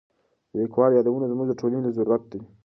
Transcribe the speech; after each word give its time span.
د 0.51 0.53
لیکوالو 0.61 0.97
یادونه 0.97 1.25
زموږ 1.31 1.47
د 1.49 1.53
ټولنې 1.59 1.89
ضرورت 1.97 2.23
دی. 2.31 2.41